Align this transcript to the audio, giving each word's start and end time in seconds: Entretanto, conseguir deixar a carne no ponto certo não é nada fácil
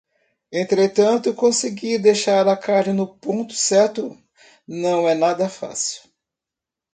Entretanto, 0.51 1.31
conseguir 1.31 1.99
deixar 1.99 2.47
a 2.47 2.57
carne 2.57 2.91
no 2.91 3.05
ponto 3.05 3.53
certo 3.53 4.17
não 4.67 5.07
é 5.07 5.13
nada 5.13 5.47
fácil 5.47 6.01